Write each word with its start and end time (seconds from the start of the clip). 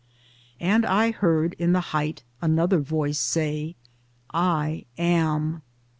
And 0.59 0.83
I 0.83 1.11
heard 1.11 1.53
(in 1.59 1.73
the 1.73 1.79
height) 1.93 2.23
another 2.41 2.79
voice 2.79 3.19
say: 3.19 3.75
I 4.33 4.85
AM. 4.97 5.61